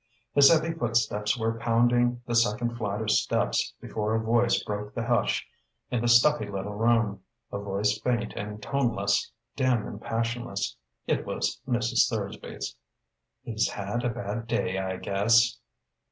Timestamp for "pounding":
1.59-2.23